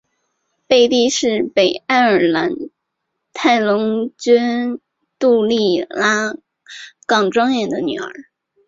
[0.65, 2.53] 贝蒂是北爱尔兰
[3.33, 4.79] 泰隆郡
[5.19, 6.35] 杜利拉
[7.05, 8.11] 冈庄园的女儿。